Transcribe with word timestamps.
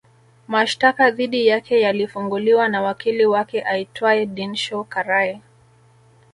Mashtaka 0.47 1.11
dhidi 1.11 1.47
yake 1.47 1.81
yalifunguliwa 1.81 2.67
na 2.67 2.81
wakili 2.81 3.25
wake 3.25 3.61
aitwae 3.63 4.25
Dinshaw 4.25 4.83
Karai 4.83 5.41